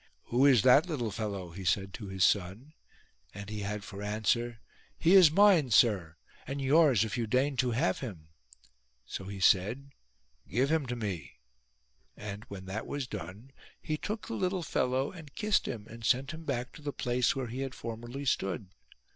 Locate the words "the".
14.27-14.33, 16.81-16.91